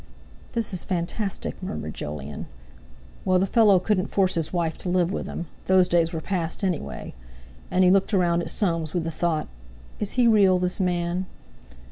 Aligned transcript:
"This 0.53 0.73
is 0.73 0.83
fantastic," 0.83 1.61
murmured 1.61 1.93
Jolyon. 1.93 2.47
Well, 3.23 3.37
the 3.37 3.45
fellow 3.45 3.77
couldn't 3.77 4.07
force 4.09 4.33
his 4.33 4.51
wife 4.51 4.75
to 4.79 4.89
live 4.89 5.11
with 5.11 5.27
him. 5.27 5.45
Those 5.67 5.87
days 5.87 6.11
were 6.11 6.21
past, 6.21 6.63
anyway! 6.63 7.13
And 7.69 7.83
he 7.83 7.91
looked 7.91 8.11
around 8.11 8.41
at 8.41 8.49
Soames 8.49 8.95
with 8.95 9.03
the 9.03 9.11
thought: 9.11 9.47
"Is 9.99 10.13
he 10.13 10.25
real, 10.25 10.57
this 10.57 10.79
man?" 10.79 11.27